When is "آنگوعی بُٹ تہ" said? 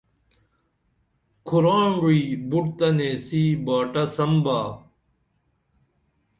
1.79-2.87